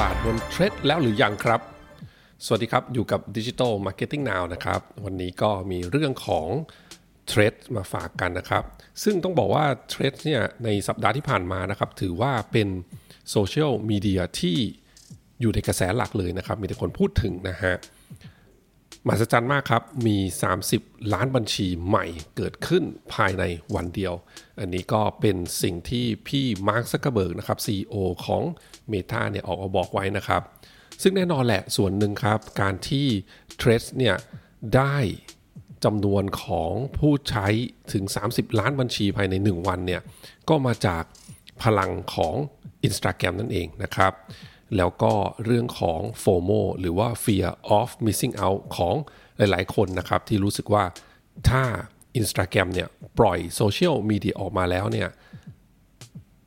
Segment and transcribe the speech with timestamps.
[0.00, 1.60] ลาดบนเทรดแล้วหรือยังครับ
[2.44, 6.46] สวัสดีครับ อยู่กับ Digital Marketing Now นะครับ วันนี้ก็มีเรื่องของ
[7.28, 8.64] เทรดมาฝากกันนะครับ
[9.02, 12.68] ซึ่งต้องบอกว่าเทรดเนี่ยในสัปดาห์ที่ผ่านมานะครับ ถือว่าเป็น
[13.30, 14.56] โซเชียลมีเดียที่
[15.40, 17.74] อยู่ในกระแสหลักเลยนะครับ มีแต่คนพูดถึงนะฮะ
[19.06, 20.16] มหัศจรรย์มากครับ มี
[20.64, 22.84] 30 ล้านบัญชีใหม่เกิดขึ้น
[23.14, 23.44] ภายใน
[23.74, 24.14] วันเดียว
[24.60, 27.94] อันนี้ก็เป็นสิ่งที่พี่มาร์คซักเกอร์เบิร์กนะครับ CEO
[28.24, 28.42] ของ
[28.92, 30.42] Meta เนี่ยออกมาบอกไว้นะครับ
[31.02, 33.06] ซึ่งแน่นอนแหละส่วนหนึ่งครับ การที่
[33.56, 34.16] Threads เนี่ย
[34.76, 34.96] ได้
[35.84, 37.46] จำนวนของผู้ใช้
[37.92, 40.02] ถึง 30 ล้านบัญชีภายใน 1 วันเนี่ย
[40.48, 41.02] ก็มาจาก
[41.62, 42.34] พลังของ
[42.86, 44.12] Instagram นั่นเองนะครับ
[44.76, 45.12] แล้วก็
[45.44, 48.94] เรื่องของ FOMO หรือว่า Fear of Missing Out ของ
[49.36, 50.84] หลายๆ คนนะครับ ที่รู้สึกว่า
[51.48, 51.62] ถ้า
[52.20, 52.88] Instagram เนี่ย
[53.18, 55.08] ปล่อยโซเชียลมีเดียออกมาแล้วเนี่ย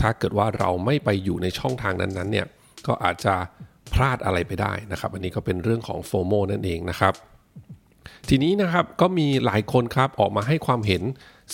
[0.00, 2.46] ถ้าเกิดว่าเราไม่ไปอยู่ในช่องทางนั้นๆเนี่ย
[2.86, 3.34] ก็อาจจะ
[3.94, 7.14] พลาดอะไรไปได้นะครับ อันนี้ก็เป็นเรื่องของ FOMO นั่นเองนะครับ
[8.28, 11.02] ทีนี้นะครับก็มีหลายคนครับออกมาให้ความเห็น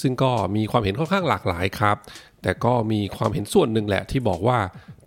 [0.00, 1.96] ซึ่งก็มีความเห็นค่อนข้างหลากหลายครับ
[2.42, 4.58] แต่ก็มีความเห็นส่วนหนึ่งแหละที่บอกว่า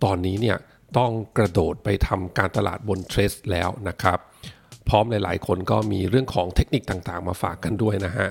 [0.04, 0.56] ตอนนี้เนี่ย
[0.98, 4.18] ต้องกระโดดไปทำการตลาดบนเทรสแล้วนะครับ
[4.88, 8.28] พร้อมหลาย ๆ คนก็มีเรื่องของเทคนิคต่างๆ มาฝากกันด้วยนะฮะ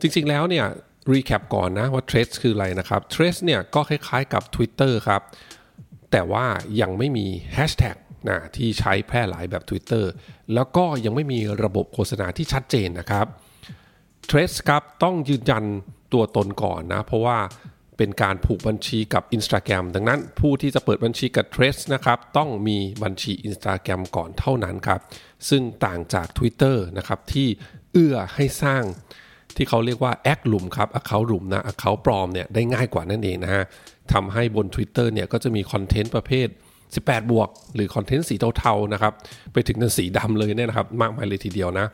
[0.00, 0.66] จริง ๆ แล้วเนี่ย
[1.12, 5.22] รีแคปก่อนนะว่าเทรสคืออะไรนะครับเทรสเนี่ยก็คล้าย ๆ กับ Twitter ครับ
[6.12, 6.44] แต่ว่า
[6.80, 7.96] ยังไม่มีแฮชแท็ก
[8.28, 10.04] นะที่ใช้แพร่หลายแบบ Twitter
[10.54, 13.26] แล้วก็ยังไม่มีระบบโฆษณาที่ชัดเจนนะครับ
[14.30, 15.64] t r a c e ครับต้องยืนยัน
[16.12, 17.38] ตัวตนก่อนนะ เพราะว่า
[18.00, 25.00] เป็นการผูกบัญชีกับ Instagram ดังนั้นผู้ที่จะเปิดบัญชีกับ t r a c e นะครับต้องมีบัญชี Instagram ก่อนเท่านั้นครับ
[25.48, 27.48] ซึ่งต่างจาก Twitter นะครับที่
[27.92, 28.82] เอื้อให้สร้าง
[29.56, 33.64] ที่เขาเรียกว่าแอคหลุมครับอเคาหลุมนะอเคาปลอมเนี่ยได้ง่ายกว่านั่นเองนะฮะ
[34.12, 36.48] ทำให้บน Twitter เนี่ยก็จะมีคอนเทนต์ประเภท
[36.88, 39.12] 18 บวก หรือคอนเทนต์สีเทาๆนะครับ
[39.52, 41.86] ไปถึงเป็นสีดำเลยเนี่ยนะครับมากมายเลยทีเดียวนะ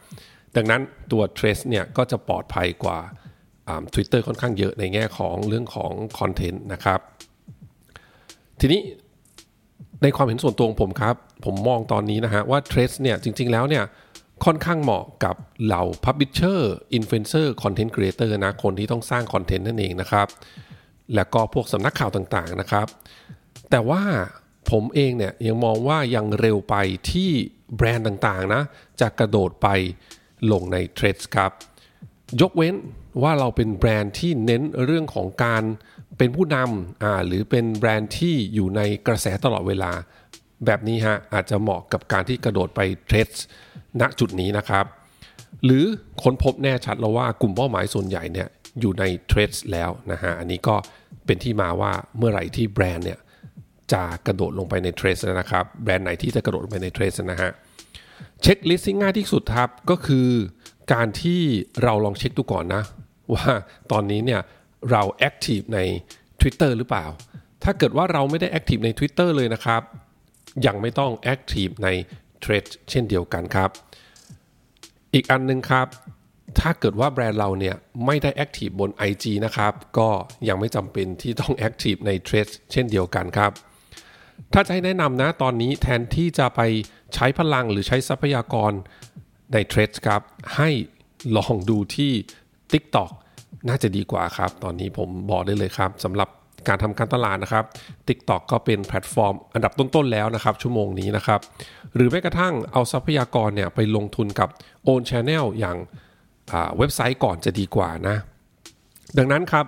[0.57, 0.81] ดังนั้น
[1.13, 2.99] ตัว Threads เนี่ยก็จะปลอดภัยกว่า
[3.93, 7.01] ทวิตเตอร์ค่อนข้างเยอะในแง่ของเรื่องของคอนเทนต์นะครับ
[8.61, 8.81] ทีนี้
[10.03, 13.85] ในความเห็นส่วนตัวของผมครับ ผมมองตอนนี้นะฮะว่า Trace เนี่ยจริง ๆ แล้วเนี่ย
[14.45, 16.61] ค่อนข้างเหมาะกับเหล่า Publisher
[16.99, 20.29] Influencer Content Creator นะ คนที่ต้องสร้างคอนเทนต์นั่นเองนะครับ
[21.15, 22.87] แล้วก็พวกสำนักข่าวต่างๆนะครับ
[23.71, 24.03] แต่ว่า
[24.71, 26.75] ผมเองเนี่ยยังมองว่ายังเร็วไป
[27.11, 27.31] ที่
[27.77, 28.63] แบรนด์ต่างๆนะ
[29.01, 29.69] จะกระโดดไป
[30.53, 31.53] ลงในเทรดครับ
[32.41, 32.75] ยกเว้น
[33.23, 35.63] ว่าเราเป็นแบรนด์ที่เน้นเรื่องของการ
[36.19, 39.93] เป็นผู้นำอ่าหรือเป็นแบรนด์ที่อยู่ในกระแสตลอดเวลา
[40.67, 43.29] แบบนี้ฮะอาจจะเหมาะกับการที่กระโดดไป Threads
[44.01, 44.85] ณจุดนี้นะครับ
[45.65, 45.85] หรือ
[46.23, 48.49] ค้นพบแน่ชัดแล้วว่ากลุ่มเป้าหมายส่วนใหญ่เนี่ย
[48.81, 50.75] อยู่ใน Threads แล้วนะฮะอันนี้ก็
[51.27, 53.19] เป็นที่มาว่าเมื่อไหร่ที่แบรนด์เนี่ย
[53.93, 57.51] จะกระโดดลงไปใน Threads นะครับ แบรนด์ไหนที่จะกระโดดลงไปใน Threads นะฮะ
[58.43, 60.29] checklist ที่ง่ายที่สุดครับก็คือ
[60.93, 61.41] การที่
[61.83, 62.83] เราลองเช็คดูก่อนนะ
[63.35, 63.47] ว่า
[63.93, 64.41] ตอนนี้เนี่ย
[64.91, 65.81] เรา active ใน
[66.41, 67.07] Twitter หรือเปล่า
[67.65, 69.83] ถ้าเกิดว่าเราไม่ได้ active ใน Twitter เลยนะครับ
[70.67, 71.89] ยังไม่ต้อง active ใน
[72.41, 73.71] Threads เช่นเดียวกันครับ
[75.15, 75.87] อีกอันนึงครับ
[76.61, 77.77] ถ้าเกิดว่าแบรนด์เราเนี่ย
[78.07, 80.09] ไม่ได้ active บน IG นะครับ ก็
[80.49, 83.53] ยังไม่จำเป็นที่ต้อง active ใน Threads เช่นเดียวกันครับ
[84.53, 86.61] ถ้าจะให้แนะนำนะตอนนี้แทนที่จะไป
[87.15, 88.73] ใช้พลังหรือใช้ทรัพยากร
[89.53, 90.23] ใน Threads ครับ
[90.57, 90.71] ให้
[91.37, 92.13] ลองดูที่
[92.73, 93.11] TikTok
[93.69, 96.29] น่าจะดีกว่าครับ ตอนนี้ผมบอกได้เลยครับสำหรับ
[96.69, 97.65] การทำการตลาดนะครับ
[98.09, 101.41] TikTok ก็เป็นแพลตฟอร์มอันดับต้น ๆ แล้วนะครับ ชั่วโมงนี้นะครับ
[101.95, 104.49] หรือแม้กระทั่งเอาทรัพยากรเนี่ยไปลงทุนกับ
[104.89, 105.77] Own Channel อย่าง
[106.79, 108.17] เว็บไซต์ก่อนจะดีกว่านะ
[109.19, 109.65] ดังนั้นครับ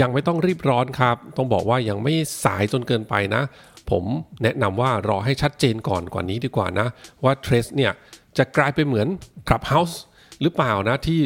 [0.00, 2.14] ยังไม่ต้องรีบร้อนครับ ต้องบอกว่ายังไม่
[2.44, 3.42] สายจนเกินไปนะ
[3.90, 4.04] ผม
[4.42, 6.86] แนะนำว่ารอให้ชัดเจนก่อนกว่านี้ดีกว่านะ
[7.24, 7.92] ว่าเทรสเนี่ย
[8.38, 9.08] จะกลายไปเหมือน
[9.48, 9.96] Clubhouse
[10.42, 11.20] หรือเปล่านะที่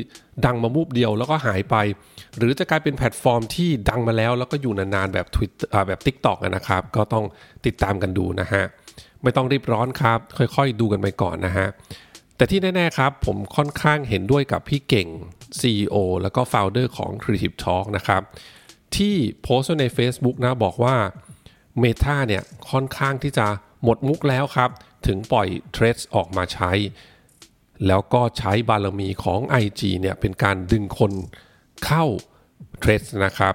[0.45, 1.77] ดังมามูบเดียวแล้วก็หายไป
[2.37, 7.25] หรือจะกลายเป็นแพลตฟอร์มที่ดังมาแล้ว แล้วก็อยู่นานๆแบบ Twitter แบบ TikTok นะครับ ก็ต้อง
[7.67, 8.65] ติดตามกันดูนะฮะ
[9.23, 11.69] ไม่ต้องรีบร้อนครับ ค่อยๆ ดูกันไปก่อนนะฮะ
[12.37, 15.09] แต่ที่แน่ ๆ ครับ ผมค่อนข้างเห็นด้วยกับพี่เก่ง
[15.61, 18.23] CEO แล้วก็ Founder ของ Creative Talk นะครับ
[18.97, 20.97] ที่โพสต์ใน Facebook นะบอกว่า
[21.81, 23.47] เมตาเนี่ยค่อนข้างที่จะ
[23.83, 24.71] หมดมุกแล้วครับ
[25.07, 26.73] ถึงปล่อยเทรดออกมาใช้
[27.87, 31.13] แล้วก็ใช้บารมีของ IG เนี่ยเป็นการดึงคน
[31.85, 32.05] เข้า
[32.81, 33.55] เทรดนะครับ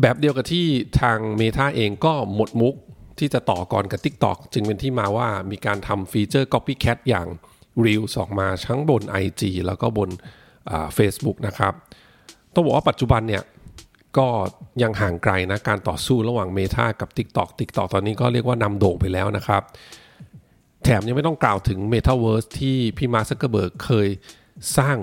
[0.00, 0.66] แบบเดียวกับที่
[1.00, 2.74] ทางเมตาเองก็หมดมุก
[3.18, 7.26] ที่จะต่อกรกับ TikTok จึงเป็นที่มาว่ามีการทำฟีเจอร์ Copycat อย่าง
[7.84, 10.10] Reels ออกมาทั้งบน IG แล้วก็บน
[10.94, 11.74] เฟซบุ๊กนะครับ
[12.54, 13.42] ต้องบอกว่าปัจจุบันเนี่ย
[14.18, 14.28] ก็
[14.82, 19.62] ยังห่างไกลนะการต่อสู้ระหว่าง Meta กับ TikTok TikTok ตอนนี้ก็เรียกว่านำโด่งไปแล้วนะครับ
[20.84, 24.08] แถมยังไม่ต้องกล่าวถึง Metaverse ที่พี่มาร์คซักเกอร์เบิร์กเคย
[24.76, 24.96] สร้าง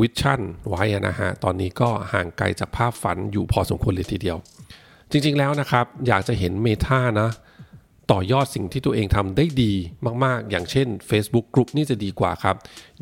[0.00, 4.36] vision ไว้นะฮะ ตอนนี้ก็ห่างไกลจากภาพฝันอยู่พอสมควรเลยทีเดียว
[5.10, 7.30] จริงๆแล้วนะครับ อยากจะเห็น Meta นะ
[8.10, 9.72] ต่อยอดสิ่งที่ตัวเองทำได้ดี
[10.24, 12.56] มากๆ อย่างเช่น Facebook Group นี่จะดีกว่าครับ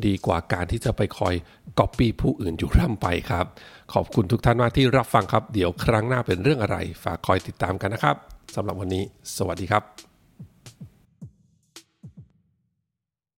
[0.05, 1.33] ดีกว่าการที่จะไปคอย
[1.79, 3.45] Copy ผู้อื่นอยู่ร่ำไปครับ
[3.93, 8.15] ขอบคุณทุกท่านมากที่รับฟังครับ เดี๋ยวครั้งหน้าเป็นเรื่องอะไร ฝากคอยติดตามกันนะครับ
[8.55, 9.03] สำหรับวันนี้
[9.37, 10.08] สวัสดีครับ